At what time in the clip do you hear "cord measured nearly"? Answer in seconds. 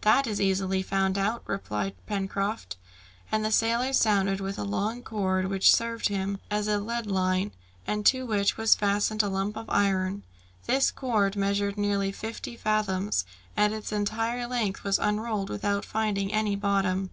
10.90-12.10